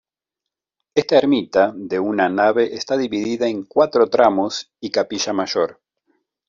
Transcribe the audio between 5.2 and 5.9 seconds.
mayor.